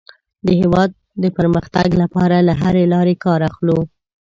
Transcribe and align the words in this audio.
د 0.45 0.47
هېواد 0.61 0.91
د 1.23 1.25
پرمختګ 1.37 1.87
لپاره 2.01 2.37
له 2.47 2.53
هرې 2.61 2.83
لارې 2.93 3.15
کار 3.25 3.39
اخلو. 3.49 3.79